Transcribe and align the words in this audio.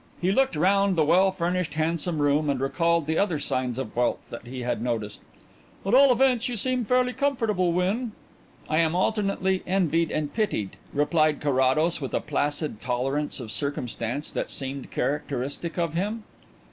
He 0.19 0.31
looked 0.31 0.55
round 0.55 0.95
the 0.95 1.05
well 1.05 1.29
furnished, 1.31 1.75
handsome 1.75 2.23
room 2.23 2.49
and 2.49 2.59
recalled 2.59 3.05
the 3.05 3.19
other 3.19 3.37
signs 3.37 3.77
of 3.77 3.95
wealth 3.95 4.17
that 4.31 4.47
he 4.47 4.61
had 4.63 4.81
noticed. 4.81 5.21
"At 5.85 5.93
all 5.93 6.11
events, 6.11 6.49
you 6.49 6.55
seem 6.55 6.85
fairly 6.85 7.13
comfortable, 7.13 7.71
Wynn." 7.71 8.13
"I 8.67 8.79
am 8.79 8.95
alternately 8.95 9.61
envied 9.67 10.09
and 10.09 10.33
pitied," 10.33 10.77
replied 10.91 11.39
Carrados, 11.39 12.01
with 12.01 12.15
a 12.15 12.19
placid 12.19 12.81
tolerance 12.81 13.39
of 13.39 13.51
circumstance 13.51 14.31
that 14.31 14.49
seemed 14.49 14.89
characteristic 14.89 15.77
of 15.77 15.93
him. 15.93 16.23